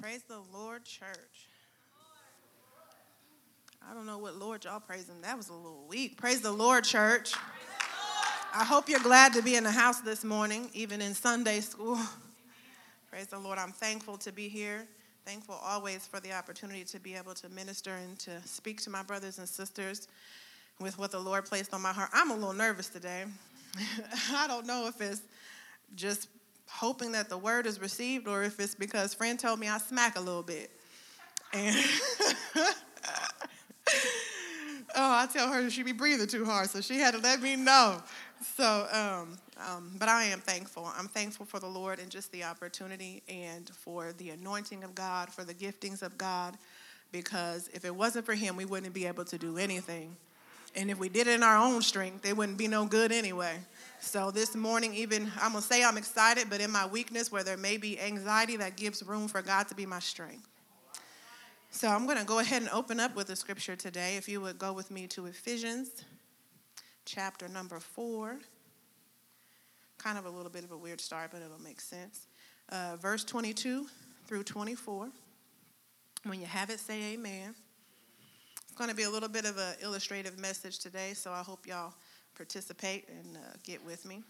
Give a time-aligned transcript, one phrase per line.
[0.00, 1.48] Praise the Lord, church.
[3.86, 5.20] I don't know what Lord y'all praising.
[5.20, 6.16] That was a little weak.
[6.16, 7.34] Praise the Lord, church.
[8.54, 11.98] I hope you're glad to be in the house this morning, even in Sunday school.
[13.10, 13.58] Praise the Lord.
[13.58, 14.86] I'm thankful to be here.
[15.26, 19.02] Thankful always for the opportunity to be able to minister and to speak to my
[19.02, 20.08] brothers and sisters
[20.80, 22.08] with what the Lord placed on my heart.
[22.14, 23.24] I'm a little nervous today.
[24.32, 25.20] I don't know if it's
[25.94, 26.28] just
[26.70, 30.16] hoping that the word is received or if it's because friend told me I smack
[30.16, 30.70] a little bit.
[31.52, 31.76] And
[34.94, 37.56] oh, I tell her she be breathing too hard, so she had to let me
[37.56, 38.02] know.
[38.56, 39.36] So, um,
[39.68, 40.90] um, but I am thankful.
[40.96, 45.28] I'm thankful for the Lord and just the opportunity and for the anointing of God,
[45.28, 46.56] for the giftings of God,
[47.12, 50.16] because if it wasn't for Him, we wouldn't be able to do anything.
[50.76, 53.58] And if we did it in our own strength, it wouldn't be no good anyway.
[54.00, 57.56] So this morning, even I'm gonna say I'm excited, but in my weakness, where there
[57.56, 60.48] may be anxiety, that gives room for God to be my strength.
[61.70, 64.16] So I'm gonna go ahead and open up with the scripture today.
[64.16, 65.90] If you would go with me to Ephesians
[67.04, 68.38] chapter number four.
[69.98, 72.26] Kind of a little bit of a weird start, but it'll make sense.
[72.68, 73.86] Uh, verse 22
[74.26, 75.08] through 24.
[76.24, 77.54] When you have it, say amen.
[78.80, 81.92] Going to be a little bit of an illustrative message today, so I hope y'all
[82.34, 84.22] participate and uh, get with me.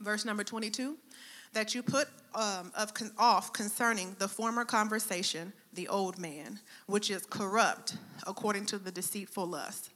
[0.00, 0.96] Verse number 22
[1.52, 7.08] that you put um, of con- off concerning the former conversation, the old man, which
[7.08, 9.90] is corrupt according to the deceitful lust,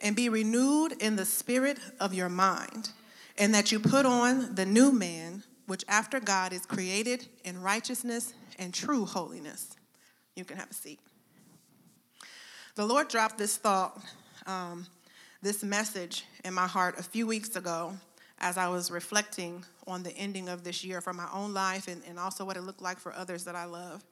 [0.00, 2.90] and be renewed in the spirit of your mind,
[3.36, 8.32] and that you put on the new man, which after God is created in righteousness
[8.60, 9.70] and true holiness.
[10.36, 11.00] You can have a seat.
[12.80, 14.00] The Lord dropped this thought.
[14.46, 14.86] Um,
[15.42, 17.92] this message in my heart a few weeks ago
[18.38, 22.00] as I was reflecting on the ending of this year for my own life and,
[22.08, 24.02] and also what it looked like for others that I love.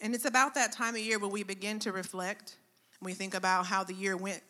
[0.00, 2.56] And it's about that time of year where we begin to reflect.
[3.00, 4.42] We think about how the year went,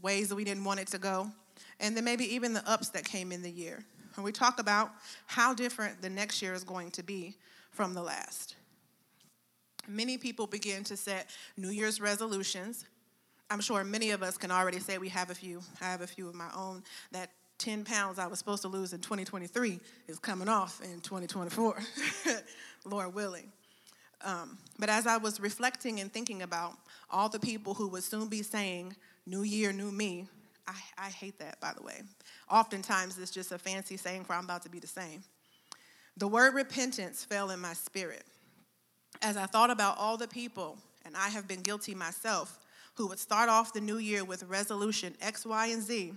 [0.00, 1.30] ways that we didn't want it to go,
[1.78, 3.84] and then maybe even the ups that came in the year.
[4.16, 4.90] And we talk about
[5.26, 7.36] how different the next year is going to be
[7.70, 8.56] from the last.
[9.88, 12.84] Many people begin to set New Year's resolutions
[13.52, 15.60] I'm sure many of us can already say we have a few.
[15.82, 16.82] I have a few of my own.
[17.10, 17.28] That
[17.58, 19.78] 10 pounds I was supposed to lose in 2023
[20.08, 21.78] is coming off in 2024,
[22.86, 23.52] Lord willing.
[24.24, 26.72] Um, but as I was reflecting and thinking about
[27.10, 30.26] all the people who would soon be saying, New Year, New Me,
[30.66, 32.00] I, I hate that, by the way.
[32.50, 35.22] Oftentimes, it's just a fancy saying for I'm about to be the same.
[36.16, 38.24] The word repentance fell in my spirit.
[39.22, 42.58] As I thought about all the people, and I have been guilty myself,
[42.94, 46.12] who would start off the new year with resolution X, Y, and Z,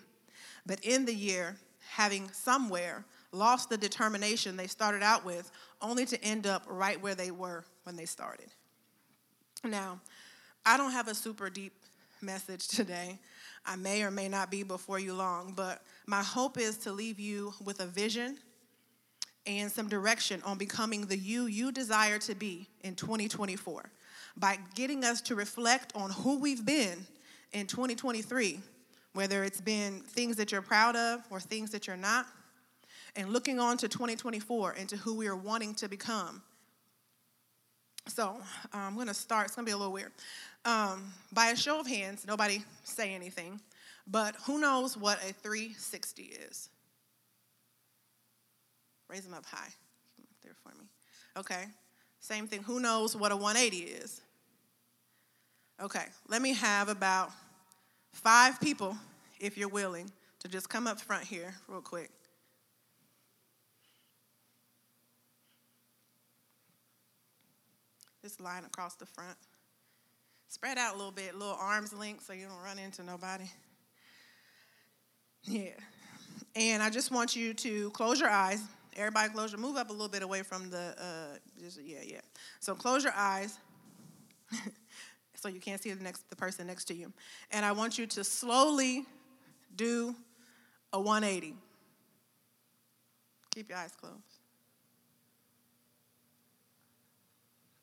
[0.65, 1.55] but in the year,
[1.91, 5.51] having somewhere lost the determination they started out with,
[5.81, 8.47] only to end up right where they were when they started.
[9.63, 9.99] Now,
[10.65, 11.73] I don't have a super deep
[12.21, 13.19] message today.
[13.65, 17.19] I may or may not be before you long, but my hope is to leave
[17.19, 18.39] you with a vision
[19.47, 23.89] and some direction on becoming the you you desire to be in 2024
[24.37, 27.05] by getting us to reflect on who we've been
[27.53, 28.59] in 2023,
[29.13, 32.25] whether it's been things that you're proud of or things that you're not,
[33.15, 36.41] and looking on to 2024 and to who we are wanting to become.
[38.07, 38.37] So
[38.73, 39.47] uh, I'm going to start.
[39.47, 40.11] It's going to be a little weird.
[40.65, 43.59] Um, by a show of hands, nobody say anything,
[44.07, 46.69] but who knows what a 360 is?
[49.09, 49.69] Raise them up high.
[50.43, 50.85] There for me.
[51.37, 51.65] Okay.
[52.19, 52.63] Same thing.
[52.63, 54.21] Who knows what a 180 is?
[55.81, 57.31] Okay, let me have about
[58.13, 58.95] five people,
[59.39, 62.09] if you're willing, to just come up front here real quick.
[68.23, 69.37] Just line across the front.
[70.47, 73.45] Spread out a little bit, little arms length so you don't run into nobody.
[75.43, 75.71] Yeah.
[76.55, 78.63] And I just want you to close your eyes.
[78.95, 82.21] Everybody close your, move up a little bit away from the, uh, just, yeah, yeah.
[82.59, 83.57] So close your eyes.
[85.35, 87.11] so you can't see the next the person next to you.
[87.51, 89.05] And I want you to slowly
[89.75, 90.15] do
[90.93, 91.55] a 180.
[93.53, 94.15] Keep your eyes closed.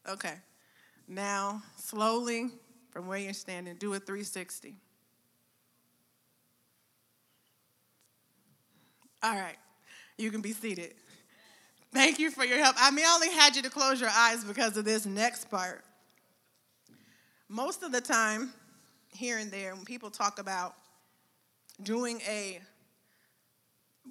[0.08, 0.34] Okay.
[1.08, 2.50] Now, slowly
[2.90, 4.74] from where you're standing, do a 360.
[9.22, 9.56] All right.
[10.18, 10.94] You can be seated.
[11.92, 12.76] Thank you for your help.
[12.78, 15.84] I mean, I only had you to close your eyes because of this next part
[17.52, 18.50] most of the time,
[19.10, 20.74] here and there, when people talk about
[21.82, 22.58] doing a,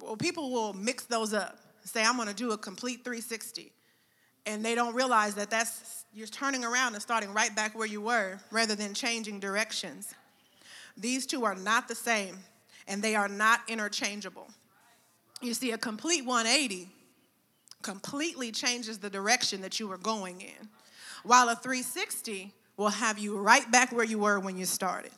[0.00, 1.58] well, people will mix those up.
[1.84, 3.72] Say, I'm going to do a complete 360.
[4.46, 8.00] and they don't realize that that's you're turning around and starting right back where you
[8.00, 10.14] were rather than changing directions.
[10.96, 12.38] These two are not the same
[12.86, 14.48] and they are not interchangeable.
[15.40, 16.88] You see, a complete 180
[17.82, 20.68] completely changes the direction that you were going in,
[21.24, 25.12] while a 360 will have you right back where you were when you started.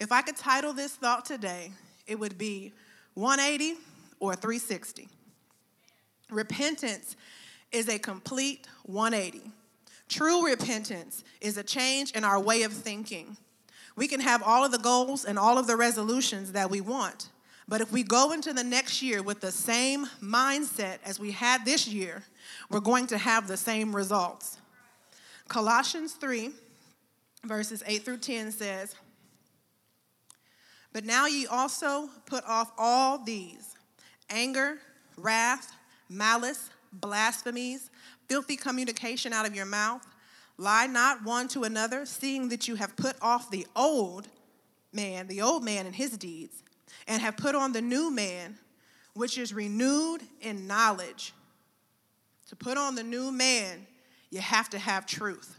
[0.00, 1.72] If I could title this thought today,
[2.06, 2.72] it would be
[3.14, 3.78] 180
[4.20, 5.08] or 360.
[6.30, 7.16] Repentance
[7.72, 9.50] is a complete 180.
[10.08, 13.36] True repentance is a change in our way of thinking.
[13.96, 17.28] We can have all of the goals and all of the resolutions that we want,
[17.68, 21.66] but if we go into the next year with the same mindset as we had
[21.66, 22.24] this year,
[22.70, 24.56] we're going to have the same results.
[25.48, 26.50] Colossians 3,
[27.44, 28.94] verses 8 through 10 says,
[30.94, 33.74] But now ye also put off all these
[34.30, 34.78] anger,
[35.18, 35.72] wrath,
[36.08, 37.90] malice, blasphemies,
[38.28, 40.06] filthy communication out of your mouth.
[40.56, 44.28] Lie not one to another, seeing that you have put off the old
[44.90, 46.62] man, the old man and his deeds
[47.06, 48.58] and have put on the new man,
[49.14, 51.32] which is renewed in knowledge.
[52.48, 53.86] To put on the new man,
[54.30, 55.58] you have to have truth.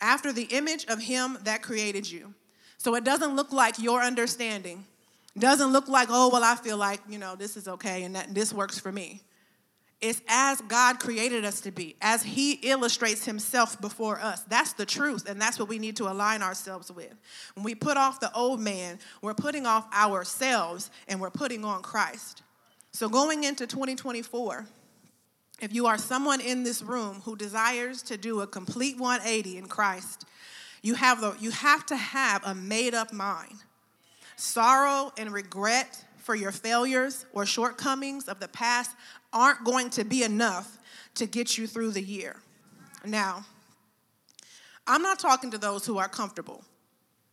[0.00, 2.34] After the image of him that created you.
[2.78, 4.84] So it doesn't look like your understanding.
[5.34, 8.14] It doesn't look like, oh, well, I feel like, you know, this is okay and
[8.14, 9.22] that this works for me.
[10.00, 14.42] It's as God created us to be, as He illustrates Himself before us.
[14.42, 17.14] That's the truth, and that's what we need to align ourselves with.
[17.54, 21.82] When we put off the old man, we're putting off ourselves and we're putting on
[21.82, 22.42] Christ.
[22.92, 24.66] So, going into 2024,
[25.60, 29.66] if you are someone in this room who desires to do a complete 180 in
[29.66, 30.26] Christ,
[30.82, 33.56] you have, the, you have to have a made up mind.
[34.36, 38.90] Sorrow and regret for your failures or shortcomings of the past
[39.32, 40.78] aren't going to be enough
[41.14, 42.36] to get you through the year.
[43.04, 43.44] Now,
[44.86, 46.62] I'm not talking to those who are comfortable.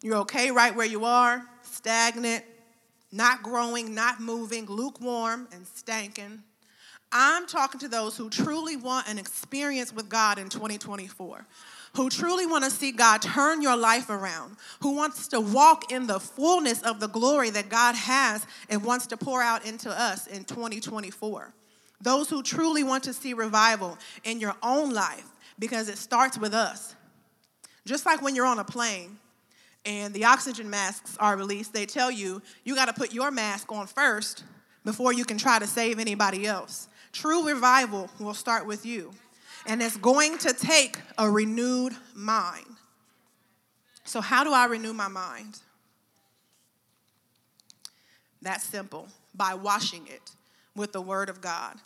[0.02, 2.44] You're okay right where you are, stagnant,
[3.12, 6.40] not growing, not moving, lukewarm, and stanking.
[7.12, 11.46] I'm talking to those who truly want an experience with God in 2024
[11.96, 16.08] who truly want to see God turn your life around, who wants to walk in
[16.08, 20.28] the fullness of the glory that God has and wants to pour out into us
[20.28, 21.54] in 2024.
[22.04, 25.26] Those who truly want to see revival in your own life
[25.58, 26.96] because it starts with us.
[27.86, 29.18] Just like when you're on a plane
[29.86, 33.72] and the oxygen masks are released, they tell you you got to put your mask
[33.72, 34.44] on first
[34.84, 36.90] before you can try to save anybody else.
[37.14, 39.12] True revival will start with you.
[39.66, 42.66] And it's going to take a renewed mind.
[44.04, 45.60] So, how do I renew my mind?
[48.42, 50.32] That's simple by washing it
[50.76, 51.78] with the Word of God.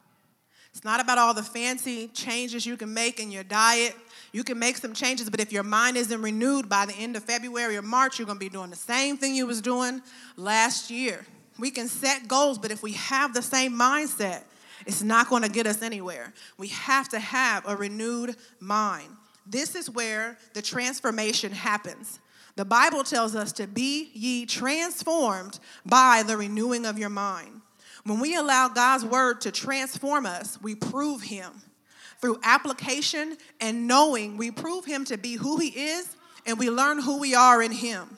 [0.77, 3.95] It's not about all the fancy changes you can make in your diet.
[4.31, 7.23] You can make some changes, but if your mind isn't renewed by the end of
[7.23, 10.03] February or March, you're going to be doing the same thing you was doing
[10.35, 11.25] last year.
[11.57, 14.43] We can set goals, but if we have the same mindset,
[14.85, 16.31] it's not going to get us anywhere.
[16.59, 19.09] We have to have a renewed mind.
[19.47, 22.19] This is where the transformation happens.
[22.55, 25.57] The Bible tells us to be ye transformed
[25.87, 27.56] by the renewing of your mind.
[28.07, 31.51] When we allow God's word to transform us, we prove him.
[32.21, 37.01] Through application and knowing, we prove him to be who he is and we learn
[37.01, 38.17] who we are in him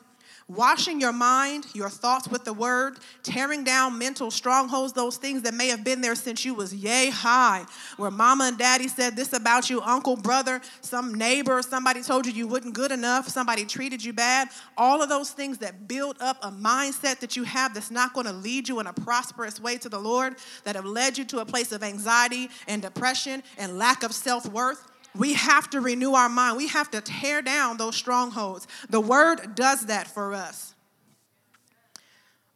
[0.50, 5.54] washing your mind, your thoughts with the word, tearing down mental strongholds, those things that
[5.54, 7.64] may have been there since you was yay high,
[7.98, 12.34] where mama and daddy said this about you, uncle, brother, some neighbor, somebody told you
[12.34, 16.38] you wasn't good enough, somebody treated you bad, all of those things that build up
[16.42, 19.78] a mindset that you have that's not going to lead you in a prosperous way
[19.78, 23.78] to the Lord, that have led you to a place of anxiety and depression and
[23.78, 24.84] lack of self-worth
[25.16, 26.58] we have to renew our mind.
[26.58, 28.68] We have to tear down those strongholds.
[28.90, 30.76] The word does that for us.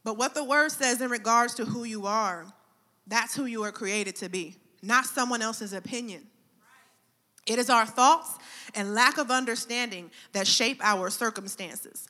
[0.03, 2.45] But what the word says in regards to who you are,
[3.07, 6.27] that's who you are created to be, not someone else's opinion.
[7.45, 8.37] It is our thoughts
[8.75, 12.07] and lack of understanding that shape our circumstances.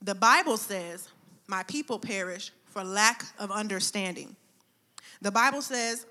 [0.00, 1.08] The Bible says,
[1.46, 4.36] My people perish for lack of understanding.
[5.20, 6.06] The Bible says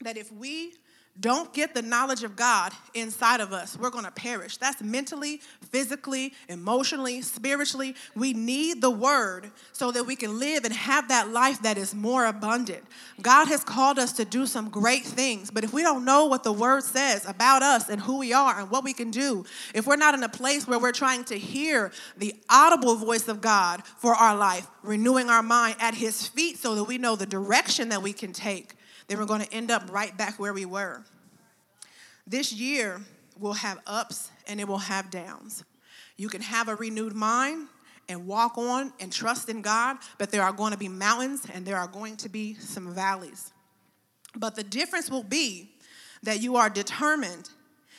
[0.00, 0.74] that if we
[1.20, 4.56] don't get the knowledge of God inside of us, we're to perish.
[4.56, 7.96] That's mentally, physically, emotionally, spiritually.
[8.14, 11.94] We need the word so that we can live and have that life that is
[11.94, 12.84] more abundant.
[13.20, 16.44] God has called us to do some great things, but if we don't know what
[16.44, 19.44] the word says about us and who we are and what we can do,
[19.74, 23.40] if we're not in a place where we're trying to hear the audible voice of
[23.40, 27.26] God for our life, renewing our mind at his feet so that we know the
[27.26, 28.74] direction that we can take,
[29.08, 31.02] then we're going to end up right back where we were.
[32.26, 33.00] This year
[33.38, 35.64] will have ups and it will have downs.
[36.16, 37.68] You can have a renewed mind
[38.08, 41.64] and walk on and trust in God, but there are going to be mountains and
[41.64, 43.52] there are going to be some valleys.
[44.36, 45.70] But the difference will be
[46.22, 47.50] that you are determined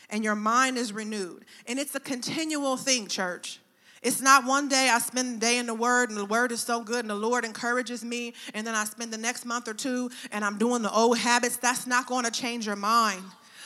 [0.09, 1.45] and your mind is renewed.
[1.67, 3.59] And it's a continual thing, church.
[4.01, 6.61] It's not one day I spend the day in the Word and the Word is
[6.61, 9.73] so good and the Lord encourages me, and then I spend the next month or
[9.73, 11.57] two and I'm doing the old habits.
[11.57, 13.23] That's not going to change your mind.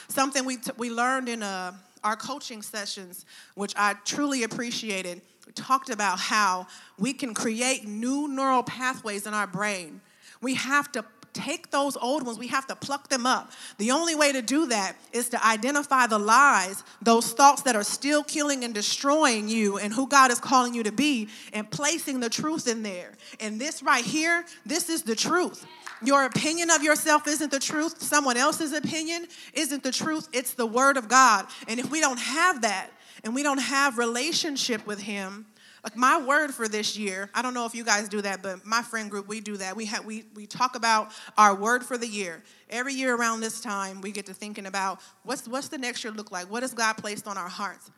[0.08, 1.74] Something we, t- we learned in uh,
[2.04, 3.26] our coaching sessions,
[3.56, 5.22] which I truly appreciated,
[5.56, 10.02] talked about how we can create new neural pathways in our brain.
[10.42, 13.52] We have to take those old ones, we have to pluck them up.
[13.78, 17.84] The only way to do that is to identify the lies, those thoughts that are
[17.84, 22.20] still killing and destroying you and who God is calling you to be, and placing
[22.20, 23.12] the truth in there.
[23.40, 25.66] And this right here, this is the truth.
[26.04, 28.02] Your opinion of yourself isn't the truth.
[28.02, 30.28] Someone else's opinion isn't the truth.
[30.34, 31.48] It's the word of God.
[31.68, 32.90] And if we don't have that
[33.24, 35.46] and we don't have relationship with him,
[35.84, 38.66] like my word for this year, I don't know if you guys do that, but
[38.66, 39.76] my friend group, we do that.
[39.76, 42.42] We have we we talk about our word for the year.
[42.70, 46.14] Every year around this time, we get to thinking about what's what's the next year
[46.14, 46.50] look like?
[46.50, 47.92] What has God placed on our hearts?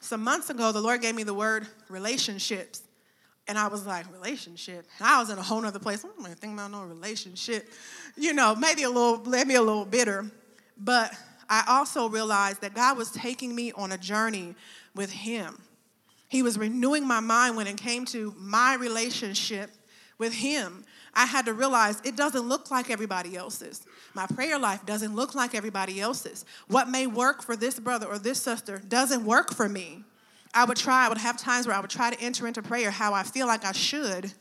[0.00, 2.82] Some months ago, the Lord gave me the word relationships.
[3.46, 4.86] And I was like, relationship?
[4.98, 6.04] And I was in a whole nother place.
[6.04, 7.70] I'm not thinking about no relationship.
[8.14, 10.30] You know, maybe a little, maybe a little bitter.
[10.76, 11.14] But
[11.48, 14.54] I also realized that God was taking me on a journey
[14.94, 15.62] with Him.
[16.28, 19.70] He was renewing my mind when it came to my relationship
[20.18, 20.84] with Him.
[21.14, 23.84] I had to realize it doesn't look like everybody else's.
[24.14, 26.44] My prayer life doesn't look like everybody else's.
[26.68, 30.04] What may work for this brother or this sister doesn't work for me.
[30.54, 32.90] I would try, I would have times where I would try to enter into prayer
[32.90, 34.32] how I feel like I should.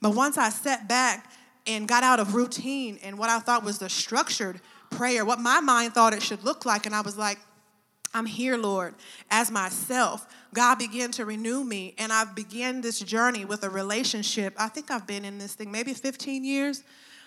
[0.00, 1.30] But once I sat back
[1.66, 4.60] and got out of routine and what I thought was the structured
[4.90, 7.38] prayer, what my mind thought it should look like, and I was like,
[8.12, 8.94] I'm here, Lord,
[9.30, 10.26] as myself.
[10.54, 14.54] God began to renew me, and I've began this journey with a relationship.
[14.56, 16.82] I think I've been in this thing maybe 15 years.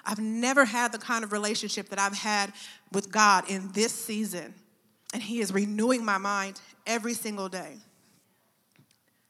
[0.05, 2.53] I've never had the kind of relationship that I've had
[2.93, 4.55] with God in this season.
[5.13, 7.75] And He is renewing my mind every single day.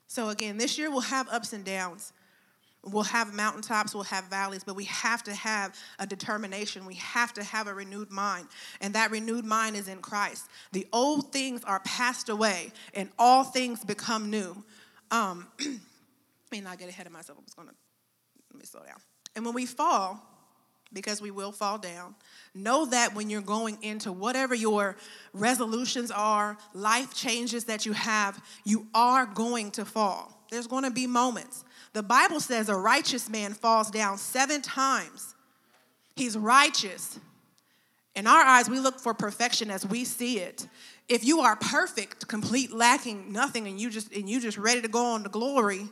[0.06, 2.14] So, again, this year we'll have ups and downs.
[2.90, 6.86] We'll have mountaintops, we'll have valleys, but we have to have a determination.
[6.86, 8.48] We have to have a renewed mind.
[8.82, 10.48] And that renewed mind is in Christ.
[10.72, 14.64] The old things are passed away, and all things become new.
[15.12, 15.48] Um,
[16.52, 17.38] me not get ahead of myself.
[17.38, 17.76] I'm just going to
[18.54, 19.00] let me slow down.
[19.36, 20.22] And when we fall,
[20.94, 22.16] because we will fall down,
[22.54, 24.96] know that when you're going into whatever your
[25.34, 30.34] resolutions are, life changes that you have, you are going to fall.
[30.50, 31.64] There's going to be moments.
[31.94, 35.36] The Bible says a righteous man falls down seven times.
[36.16, 37.20] He's righteous.
[38.16, 40.68] In our eyes, we look for perfection as we see it.
[41.08, 44.88] If you are perfect, complete, lacking nothing, and you just and you just ready to
[44.88, 45.88] go on to glory,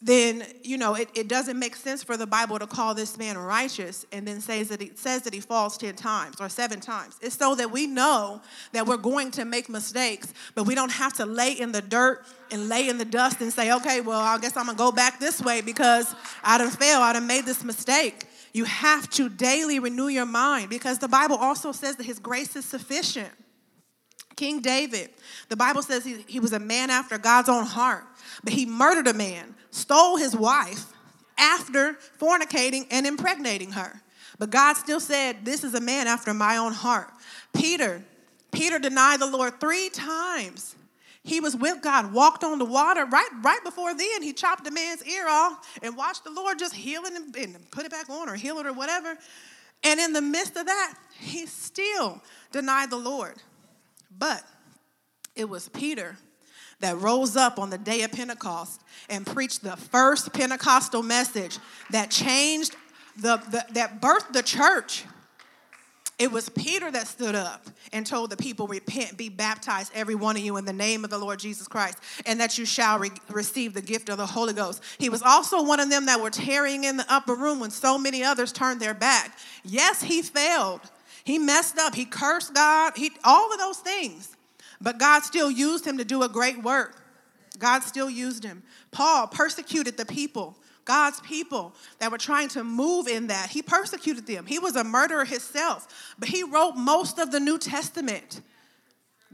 [0.00, 3.36] then you know it, it doesn't make sense for the bible to call this man
[3.36, 7.16] righteous and then says that he says that he falls 10 times or seven times.
[7.20, 8.40] It's so that we know
[8.72, 12.24] that we're going to make mistakes but we don't have to lay in the dirt
[12.50, 15.18] and lay in the dust and say okay well i guess i'm gonna go back
[15.18, 16.14] this way because
[16.44, 18.24] i done failed i done made this mistake.
[18.54, 22.54] You have to daily renew your mind because the bible also says that his grace
[22.56, 23.30] is sufficient
[24.38, 25.10] king david
[25.48, 28.04] the bible says he, he was a man after god's own heart
[28.44, 30.92] but he murdered a man stole his wife
[31.38, 34.02] after fornicating and impregnating her.
[34.38, 37.10] But God still said, This is a man after my own heart.
[37.54, 38.02] Peter,
[38.50, 40.74] Peter denied the Lord three times.
[41.22, 43.04] He was with God, walked on the water.
[43.04, 46.74] Right, right before then, he chopped a man's ear off and watched the Lord just
[46.74, 49.16] heal it and, put it back on or heal it or whatever.
[49.84, 53.36] And in the midst of that, he still denied the Lord.
[54.16, 54.42] But
[55.34, 56.16] it was Peter
[56.80, 61.58] that rose up on the day of Pentecost and preached the first Pentecostal message
[61.90, 62.76] that changed
[63.16, 65.04] the, the that birthed the church.
[66.18, 70.36] It was Peter that stood up and told the people, Repent, be baptized, every one
[70.36, 73.10] of you, in the name of the Lord Jesus Christ, and that you shall re-
[73.28, 74.82] receive the gift of the Holy Ghost.
[74.98, 77.96] He was also one of them that were tarrying in the upper room when so
[77.98, 79.38] many others turned their back.
[79.64, 80.80] Yes, he failed.
[81.24, 81.94] He messed up.
[81.94, 82.92] He cursed God.
[82.96, 84.36] He, all of those things.
[84.80, 87.02] But God still used him to do a great work.
[87.58, 88.62] God still used him.
[88.90, 93.50] Paul persecuted the people, God's people that were trying to move in that.
[93.50, 94.46] He persecuted them.
[94.46, 98.40] He was a murderer himself, but he wrote most of the New Testament.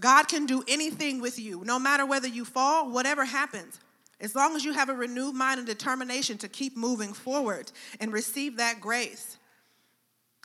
[0.01, 3.79] God can do anything with you, no matter whether you fall, whatever happens.
[4.21, 8.13] As long as you have a renewed mind and determination to keep moving forward and
[8.13, 9.39] receive that grace.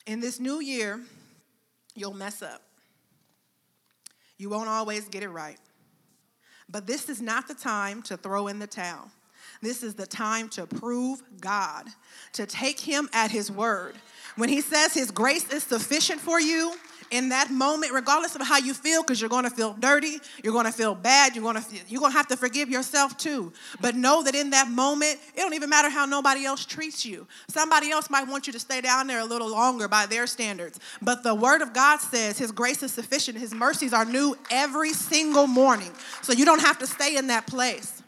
[0.06, 1.02] In this new year,
[1.96, 2.62] you'll mess up.
[4.38, 5.60] You won't always get it right.
[6.70, 9.12] But this is not the time to throw in the towel.
[9.62, 11.88] This is the time to prove God,
[12.34, 13.96] to take Him at His word.
[14.36, 16.74] When He says His grace is sufficient for you,
[17.12, 20.54] in that moment, regardless of how you feel, because you're going to feel dirty, you're
[20.54, 23.52] going to feel bad, you're going to you're going to have to forgive yourself too.
[23.82, 27.28] But know that in that moment, it don't even matter how nobody else treats you.
[27.48, 30.80] Somebody else might want you to stay down there a little longer by their standards.
[31.02, 33.38] But the Word of God says His grace is sufficient.
[33.38, 37.48] His mercies are new every single morning, so you don't have to stay in that
[37.48, 38.04] place.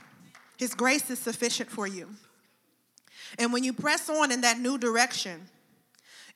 [0.58, 2.08] His grace is sufficient for you.
[3.40, 5.48] And when you press on in that new direction,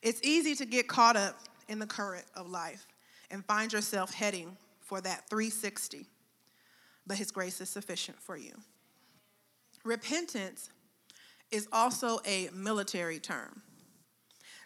[0.02, 2.86] it's easy to get caught up in the current of life
[3.30, 6.06] and find yourself heading for that 360.
[7.06, 8.52] But His grace is sufficient for you.
[9.84, 10.70] Repentance
[11.50, 13.62] is also a military term.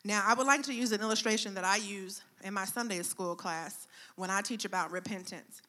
[0.04, 3.36] Now, I would like to use an illustration that I use in my Sunday school
[3.36, 5.60] class when I teach about repentance.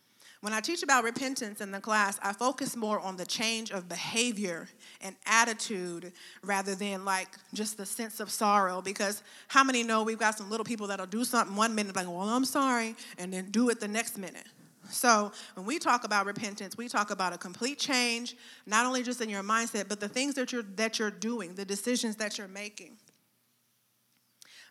[0.42, 3.88] When I teach about repentance in the class, I focus more on the change of
[3.88, 4.68] behavior
[5.00, 8.82] and attitude rather than like just the sense of sorrow.
[8.82, 12.08] Because how many know we've got some little people that'll do something one minute, like,
[12.08, 14.48] well, I'm sorry, and then do it the next minute.
[14.90, 19.22] So when we talk about repentance, we talk about a complete change, not only just
[19.22, 22.48] in your mindset, but the things that you're that you're doing, the decisions that you're
[22.48, 22.98] making.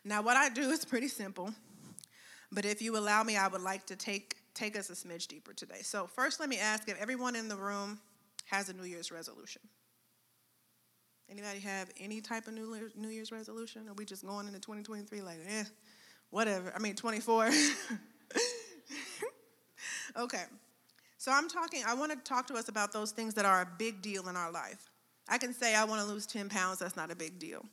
[0.03, 1.53] Now, what I do is pretty simple,
[2.51, 5.53] but if you allow me, I would like to take take us a smidge deeper
[5.53, 5.81] today.
[5.81, 7.99] So, first, let me ask if everyone in the room
[8.45, 9.61] has a New Year's resolution.
[11.29, 13.87] Anybody have any type of New, Year's resolution?
[13.87, 15.63] Are we just going into 2023 like, eh,
[16.29, 16.73] whatever?
[16.75, 17.45] I mean, 24.
[20.17, 20.43] okay.
[21.17, 23.67] So I'm talking, I want to talk to us about those things that are a
[23.77, 24.89] big deal in our life.
[25.29, 27.63] I can say I want to lose 10 pounds, that's not a big deal.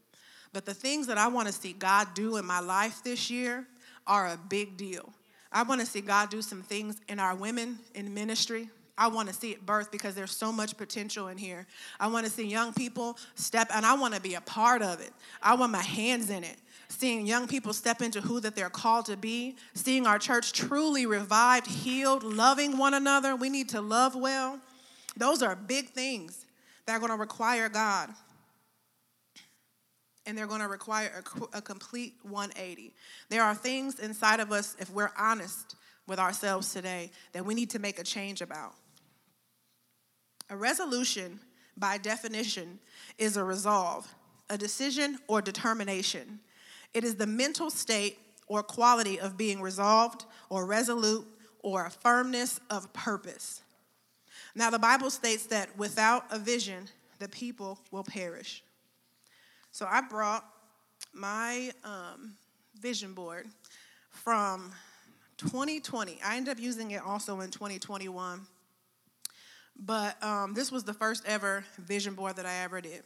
[0.53, 3.67] But the things that I want to see God do in my life this year
[4.07, 5.13] are a big deal.
[5.53, 8.69] I want to see God do some things in our women in ministry.
[8.99, 11.67] I want to see it birth because there's so much potential in here.
[12.01, 15.01] I want to see young people step, and I want to be a part of
[15.01, 15.13] it.
[15.41, 16.57] I want my hands in it.
[16.89, 21.07] Seeing young people step into who that they're called to be, seeing our church truly
[21.07, 23.37] revived, healed, loving one another.
[23.37, 24.59] We need to love well.
[25.17, 26.47] Those are big things
[26.87, 28.09] that are going to require God
[30.29, 32.93] and they're going to require a, a, complete 180.
[33.31, 35.75] There are things inside of us, if we're honest
[36.07, 38.75] with ourselves today, that we need to make a change about.
[40.51, 41.41] A resolution,
[41.79, 42.79] by definition,
[43.17, 44.07] is a resolve,
[44.51, 46.41] a decision or determination.
[46.93, 51.27] It is the mental state or quality of being resolved or resolute
[51.61, 53.63] or a firmness of purpose.
[54.55, 56.89] Now, the Bible states that without a vision,
[57.19, 58.63] the people will perish.
[59.79, 60.45] So I brought
[61.15, 62.35] my um,
[62.81, 63.47] vision board
[64.11, 64.73] from
[65.37, 66.19] 2020.
[66.25, 68.41] I ended up using it also in 2021.
[69.79, 73.05] But um, this was the first ever vision board that I ever did.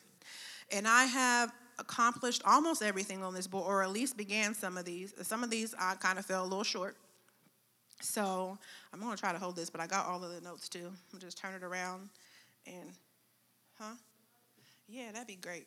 [0.70, 4.86] And I have accomplished almost everything on this board, or at least began some of
[4.86, 5.12] these.
[5.20, 6.96] Some of these I kind of fell a little short.
[8.00, 8.56] So
[8.94, 10.90] I'm going to try to hold this, but I got all of the notes too.
[11.12, 12.08] I'm just turn it around
[12.66, 12.92] and,
[13.78, 13.92] huh?
[14.88, 15.66] Yeah, that'd be great.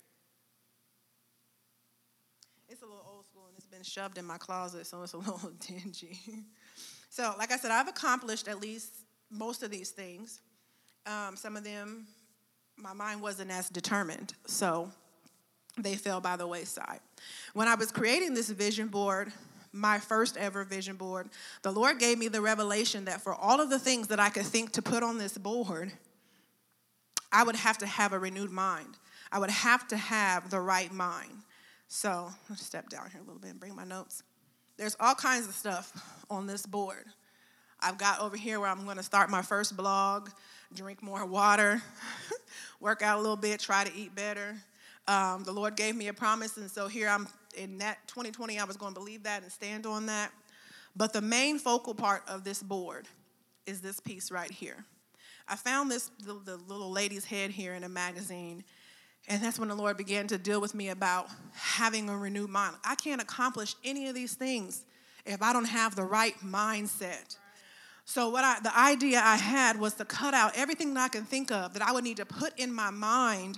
[2.68, 5.18] It's a little old school and it's been shoved in my closet, so it's a
[5.20, 6.20] little dingy.
[7.10, 8.92] so, like I said, I've accomplished at least
[9.30, 10.42] most of these things.
[11.06, 12.08] Um, some of them,
[12.78, 14.90] my mind wasn't as determined, so
[15.78, 17.00] they fell by the wayside.
[17.54, 19.32] When I was creating this vision board,
[19.72, 21.30] my first ever vision board,
[21.62, 24.46] the Lord gave me the revelation that for all of the things that I could
[24.46, 25.92] think to put on this board,
[27.32, 28.98] I would have to have a renewed mind.
[29.32, 31.44] I would have to have the right mind.
[31.88, 34.24] So let's step down here a little bit and bring my notes.
[34.78, 35.94] There's all kinds of stuff
[36.30, 37.06] on this board.
[37.80, 40.30] I've got over here where I'm going to start my first blog,
[40.74, 41.82] drink more water,
[42.80, 44.56] work out a little bit, try to eat better.
[45.08, 48.64] Um, the Lord gave me a promise, and so here I'm in that 2020, I
[48.64, 50.32] was going to believe that and stand on that.
[50.96, 53.08] But the main focal part of this board
[53.66, 54.86] is this piece right here.
[55.48, 58.64] I found this the, the little lady's head here in a magazine,
[59.28, 62.76] and that's when the Lord began to deal with me about having a renewed mind.
[62.84, 64.84] I can't accomplish any of these things
[65.26, 67.38] if I don't have the right mindset.
[68.06, 71.26] So what I the idea I had was to cut out everything that I can
[71.26, 73.58] think of that I would need to put in my mind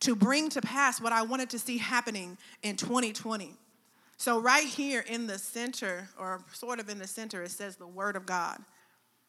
[0.00, 3.54] to bring to pass what I wanted to see happening in 2020.
[4.18, 7.88] So right here in the center or sort of in the center it says the
[7.88, 8.58] word of God.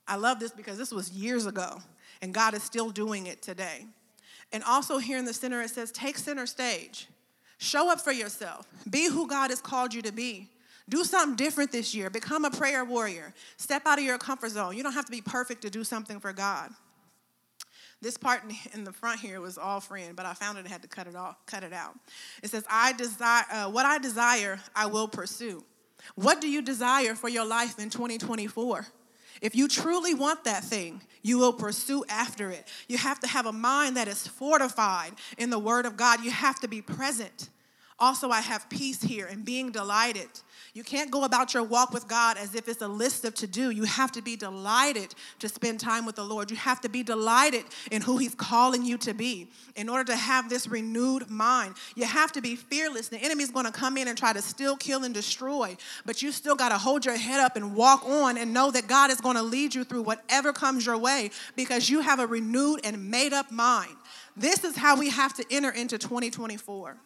[0.08, 1.82] I love this because this was years ago
[2.22, 3.88] and God is still doing it today.
[4.54, 7.08] And also here in the center, it says, take center stage.
[7.58, 8.68] Show up for yourself.
[8.90, 10.50] Be who God has called you to be.
[10.90, 12.10] Do something different this year.
[12.10, 13.34] Become a prayer warrior.
[13.58, 14.78] Step out of your comfort zone.
[14.78, 16.70] You don't have to be perfect to do something for God.
[18.02, 20.82] This part in the front here was all friend, but I found it and had
[20.82, 21.96] to cut it off, cut it out.
[22.44, 25.64] It says, "I desire uh, what I desire, I will pursue."
[26.16, 28.86] What do you desire for your life in 2024?
[29.44, 32.66] If you truly want that thing, you will pursue after it.
[32.88, 36.24] You have to have a mind that is fortified in the Word of God.
[36.24, 37.50] You have to be present.
[38.00, 40.30] Also, I have peace here and being delighted.
[40.76, 43.48] You can't go about your walk with God as if it's a list of to
[43.48, 43.70] do.
[43.70, 46.50] You have to be delighted to spend time with the Lord.
[46.50, 50.16] You have to be delighted in who He's calling you to be in order to
[50.16, 51.76] have this renewed mind.
[51.96, 53.08] You have to be fearless.
[53.10, 56.32] The enemy's going to come in and try to steal, kill, and destroy, but you
[56.32, 59.22] still got to hold your head up and walk on and know that God is
[59.22, 63.12] going to lead you through whatever comes your way because you have a renewed and
[63.12, 63.96] made up mind.
[64.36, 66.98] This is how we have to enter into 2024.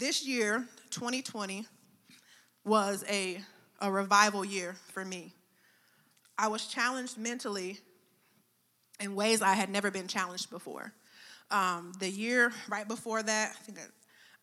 [0.00, 1.66] This year, 2020,
[2.64, 3.38] was a,
[3.82, 5.34] a revival year for me.
[6.38, 7.80] I was challenged mentally
[8.98, 10.94] in ways I had never been challenged before.
[11.50, 13.76] Um, the year right before that, I think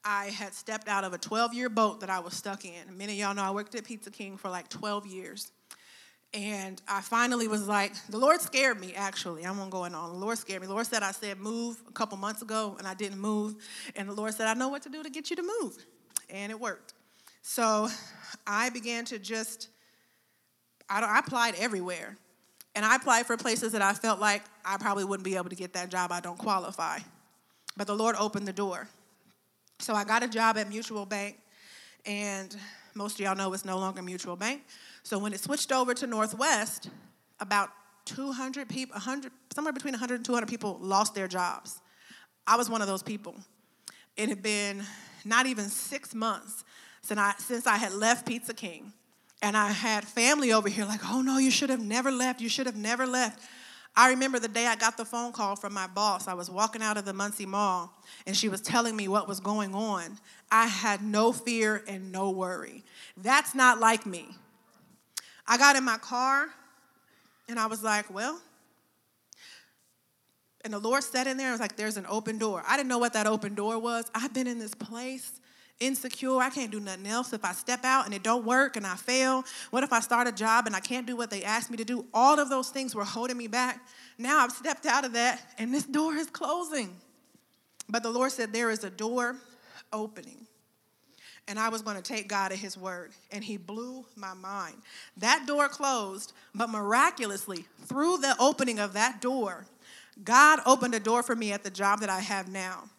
[0.06, 2.96] I had stepped out of a 12 year boat that I was stuck in.
[2.96, 5.52] Many of y'all know I worked at Pizza King for like 12 years.
[6.34, 9.46] And I finally was like, the Lord scared me, actually.
[9.46, 9.92] I'm gonna go on.
[9.94, 10.68] The Lord scared me.
[10.68, 13.56] The Lord said, I said, move a couple months ago, and I didn't move.
[13.96, 15.78] And the Lord said, I know what to do to get you to move.
[16.30, 16.94] And it worked.
[17.42, 17.88] So
[18.46, 19.70] I began to just,
[20.90, 22.18] I, I applied everywhere.
[22.76, 25.56] And I applied for places that I felt like I probably wouldn't be able to
[25.56, 26.12] get that job.
[26.12, 27.00] I don't qualify.
[27.76, 28.88] But the Lord opened the door.
[29.80, 31.40] So I got a job at Mutual Bank,
[32.06, 32.56] and
[32.98, 34.64] most of y'all know it's no longer Mutual Bank.
[35.04, 36.90] So when it switched over to Northwest,
[37.40, 37.70] about
[38.06, 41.82] 200 people, 100, somewhere between 100 and 200 people lost their jobs.
[42.46, 43.36] I was one of those people.
[44.16, 44.84] It had been
[45.24, 46.64] not even six months
[47.02, 48.94] since I, since I had left Pizza King.
[49.42, 52.42] And I had family over here like, oh no, you should have never left.
[52.42, 53.40] You should have never left.
[54.00, 56.28] I remember the day I got the phone call from my boss.
[56.28, 57.92] I was walking out of the Muncie Mall
[58.28, 60.20] and she was telling me what was going on.
[60.52, 62.84] I had no fear and no worry.
[63.18, 64.28] That's not like me.
[65.48, 66.50] I got in my car
[67.50, 68.40] and I was like, well,
[70.64, 72.64] and the Lord sat in there and was like, there's an open door.
[72.68, 74.06] I didn't know what that open door was.
[74.14, 75.40] I've been in this place
[75.80, 76.38] insecure.
[76.38, 77.34] I can't do nothing else.
[77.34, 80.28] If I step out and it don't work and I fail, what if I start
[80.28, 82.06] a job and I can't do what they asked me to do?
[82.14, 83.86] All of those things were holding me back.
[84.18, 86.96] Now I've stepped out of that and this door is closing.
[87.90, 89.38] But the Lord said there is a door
[89.94, 90.48] opening
[91.48, 93.12] and I was going to take God at His word.
[93.32, 94.76] And He blew my mind.
[95.18, 99.66] That door closed, but miraculously, through the opening of that door,
[100.24, 102.90] God opened a door for me at the job that I have now.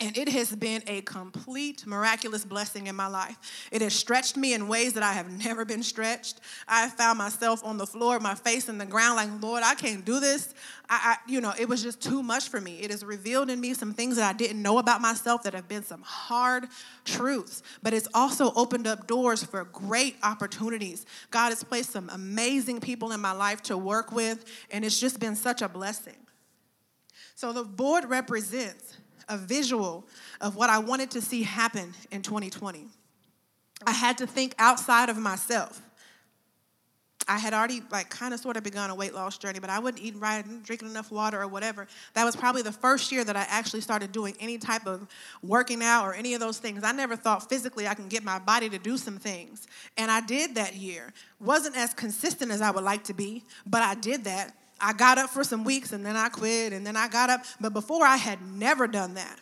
[0.00, 3.36] And it has been a complete miraculous blessing in my life.
[3.72, 6.40] It has stretched me in ways that I have never been stretched.
[6.68, 10.04] I found myself on the floor, my face in the ground, like, Lord, I can't
[10.04, 10.54] do this.
[10.88, 12.78] I, I, you know, it was just too much for me.
[12.78, 15.66] It has revealed in me some things that I didn't know about myself that have
[15.66, 16.68] been some hard
[17.04, 17.64] truths.
[17.82, 21.06] But it's also opened up doors for great opportunities.
[21.32, 25.18] God has placed some amazing people in my life to work with, and it's just
[25.18, 26.18] been such a blessing.
[27.34, 28.97] So the board represents
[29.28, 30.04] a visual
[30.40, 32.86] of what I wanted to see happen in 2020.
[33.86, 35.80] I had to think outside of myself.
[37.30, 39.80] I had already like kind of sort of begun a weight loss journey, but I
[39.80, 41.86] wasn't eating right, drinking enough water or whatever.
[42.14, 45.06] That was probably the first year that I actually started doing any type of
[45.42, 46.82] working out or any of those things.
[46.82, 49.66] I never thought physically I can get my body to do some things.
[49.98, 51.12] And I did that year.
[51.38, 54.54] Wasn't as consistent as I would like to be, but I did that.
[54.80, 57.44] I got up for some weeks and then I quit and then I got up.
[57.60, 59.40] But before I had never done that.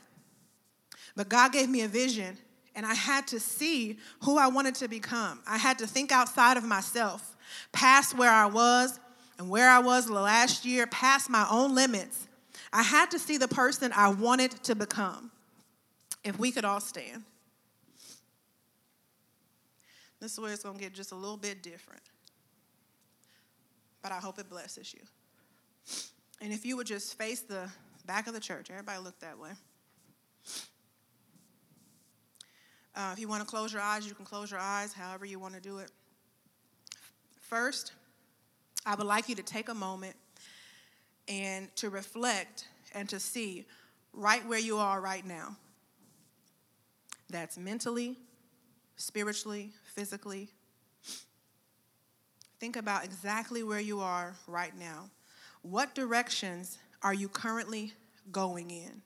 [1.15, 2.37] But God gave me a vision
[2.75, 5.41] and I had to see who I wanted to become.
[5.47, 7.37] I had to think outside of myself,
[7.73, 9.01] past where I was
[9.39, 12.29] and where I was last year, past my own limits.
[12.73, 15.31] I had to see the person I wanted to become.
[16.23, 17.25] If we could all stand.
[20.21, 22.03] This is where it's going to get just a little bit different.
[24.03, 25.01] But I hope it blesses you.
[26.41, 27.69] And if you would just face the
[28.07, 29.51] back of the church, everybody look that way.
[32.95, 35.39] Uh, if you want to close your eyes, you can close your eyes however you
[35.39, 35.91] want to do it.
[37.41, 37.93] First,
[38.85, 40.17] I would like you to take a moment
[41.29, 43.67] and to reflect and to see
[44.13, 45.57] right where you are right now.
[47.29, 48.17] That's mentally,
[48.97, 50.49] spiritually, physically.
[52.59, 55.11] Think about exactly where you are right now.
[55.71, 57.93] What directions are you currently
[58.31, 59.03] going in?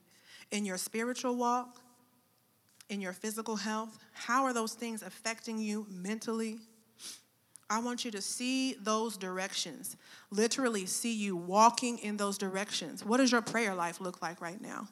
[0.51, 1.81] In your spiritual walk,
[2.87, 3.97] in your physical health?
[4.13, 6.59] How are those things affecting you mentally?
[7.67, 9.97] I want you to see those directions,
[10.29, 13.03] literally see you walking in those directions.
[13.03, 14.87] What does your prayer life look like right now?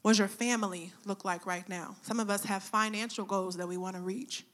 [0.00, 1.96] What does your family look like right now?
[2.02, 4.46] Some of us have financial goals that we want to reach.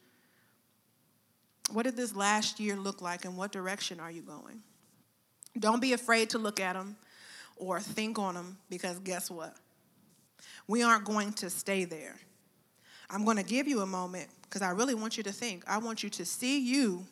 [1.71, 4.63] What did this last year look like and what direction are you going?
[5.59, 6.97] Don't be afraid to look at them
[7.57, 9.55] or think on them because guess what?
[10.67, 12.17] We aren't going to stay there.
[13.11, 15.65] I'm going to give you a moment because I really want you to think.
[15.67, 17.07] I want you to see you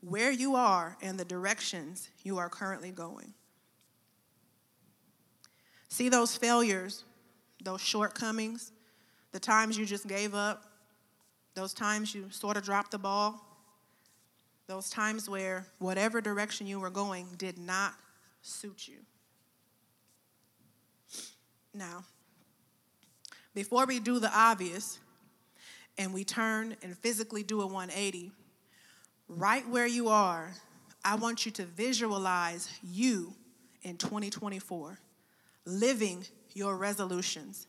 [0.00, 3.32] where you are and the directions you are currently going.
[5.88, 7.04] See those failures,
[7.62, 8.72] those shortcomings,
[9.30, 10.64] the times you just gave up,
[11.54, 13.53] those times you sort of dropped the ball,
[14.66, 17.94] those times where whatever direction you were going did not
[18.42, 18.98] suit you.
[21.72, 22.04] Now,
[23.54, 24.98] before we do the obvious
[25.98, 28.32] and we turn and physically do a 180,
[29.28, 30.52] right where you are,
[31.04, 33.34] I want you to visualize you
[33.82, 34.98] in 2024,
[35.66, 36.24] living
[36.54, 37.66] your resolutions,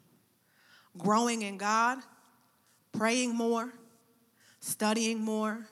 [0.98, 1.98] growing in God,
[2.94, 3.74] praying more,
[4.60, 5.68] studying more,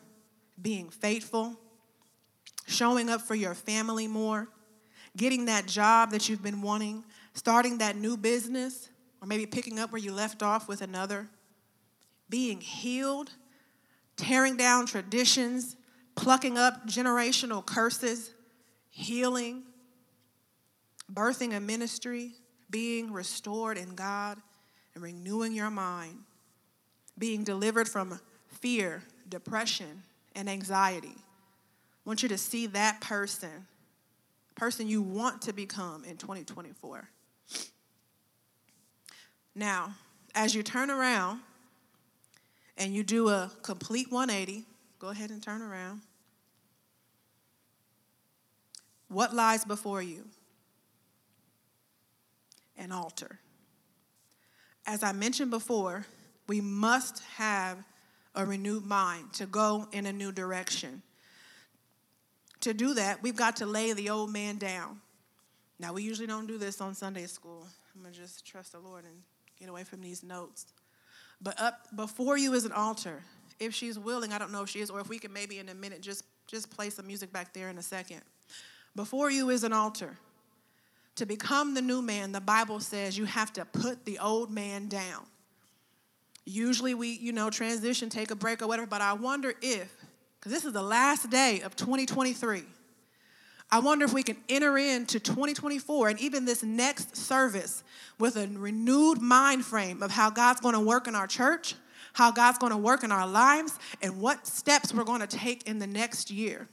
[0.61, 1.59] being faithful,
[2.67, 4.47] showing up for your family more,
[5.17, 8.89] getting that job that you've been wanting, starting that new business,
[9.21, 11.29] or maybe picking up where you left off with another,
[12.29, 13.31] being healed
[14.15, 15.75] tearing down traditions,
[16.15, 18.31] plucking up generational curses,
[18.89, 19.63] healing,
[21.11, 22.33] birthing a ministry,
[22.69, 24.37] being restored in God,
[24.93, 26.19] and renewing your mind,
[27.17, 30.03] being delivered from fear, depression,
[30.35, 31.15] and anxiety.
[31.15, 33.67] I want you to see that person,
[34.55, 37.09] person you want to become in 2024.
[39.55, 39.93] Now,
[40.35, 41.41] as you turn around,
[42.77, 44.65] and you do a complete 180,
[44.99, 46.01] go ahead and turn around.
[49.07, 50.25] What lies before you?
[52.77, 53.39] An altar.
[54.87, 56.05] As I mentioned before,
[56.47, 57.77] we must have
[58.35, 61.01] a renewed mind to go in a new direction.
[62.61, 65.01] To do that, we've got to lay the old man down.
[65.79, 67.67] Now, we usually don't do this on Sunday school.
[67.93, 69.15] I'm going to just trust the Lord and
[69.59, 70.65] get away from these notes.
[71.41, 73.21] But up before you is an altar.
[73.59, 75.69] If she's willing, I don't know if she is, or if we can maybe in
[75.69, 78.21] a minute just, just play some music back there in a second.
[78.95, 80.17] Before you is an altar.
[81.17, 84.87] To become the new man, the Bible says you have to put the old man
[84.87, 85.25] down.
[86.45, 89.93] Usually we, you know, transition, take a break or whatever, but I wonder if,
[90.39, 92.63] because this is the last day of 2023,
[93.71, 97.83] I wonder if we can enter into 2024 and even this next service
[98.19, 101.75] with a renewed mind frame of how God's going to work in our church,
[102.13, 105.63] how God's going to work in our lives, and what steps we're going to take
[105.67, 106.67] in the next year.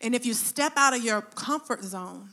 [0.00, 2.30] And if you step out of your comfort zone,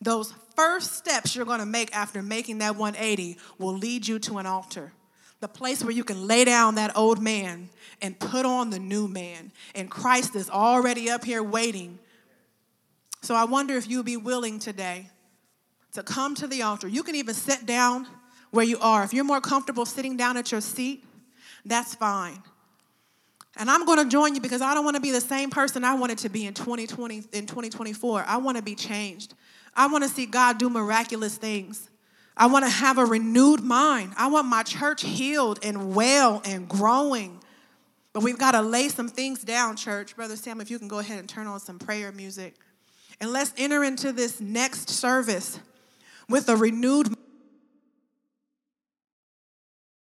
[0.00, 4.38] those first steps you're going to make after making that 180 will lead you to
[4.38, 4.92] an altar.
[5.40, 7.68] The place where you can lay down that old man
[8.00, 9.52] and put on the new man.
[9.74, 11.98] And Christ is already up here waiting
[13.24, 15.08] so I wonder if you'd be willing today
[15.92, 16.86] to come to the altar.
[16.86, 18.06] You can even sit down
[18.50, 19.02] where you are.
[19.02, 21.06] If you're more comfortable sitting down at your seat,
[21.64, 22.42] that's fine.
[23.56, 25.84] And I'm going to join you because I don't want to be the same person
[25.84, 28.24] I wanted to be in 2020 in 2024.
[28.26, 29.32] I want to be changed.
[29.74, 31.88] I want to see God do miraculous things.
[32.36, 34.12] I want to have a renewed mind.
[34.16, 37.40] I want my church healed and well and growing.
[38.12, 40.16] But we've got to lay some things down, church.
[40.16, 42.54] Brother Sam, if you can go ahead and turn on some prayer music.
[43.20, 45.60] And let's enter into this next service
[46.28, 47.14] with a renewed